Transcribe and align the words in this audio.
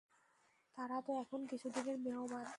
তারা 0.77 0.97
তো 1.01 1.11
এখন 1.21 1.39
কিছুদিনের 1.47 1.97
মেহমান। 1.99 2.45